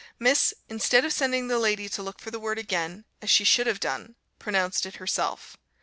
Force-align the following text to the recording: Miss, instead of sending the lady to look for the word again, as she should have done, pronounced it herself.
Miss, 0.17 0.51
instead 0.67 1.05
of 1.05 1.13
sending 1.13 1.47
the 1.47 1.59
lady 1.59 1.87
to 1.89 2.01
look 2.01 2.19
for 2.19 2.31
the 2.31 2.39
word 2.39 2.57
again, 2.57 3.05
as 3.21 3.29
she 3.29 3.43
should 3.43 3.67
have 3.67 3.79
done, 3.79 4.15
pronounced 4.39 4.87
it 4.87 4.95
herself. 4.95 5.57